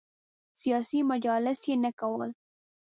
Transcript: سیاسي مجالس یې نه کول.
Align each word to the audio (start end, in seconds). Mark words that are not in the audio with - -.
سیاسي 0.61 0.99
مجالس 1.11 1.59
یې 1.69 1.75
نه 1.83 1.91
کول. 1.99 2.29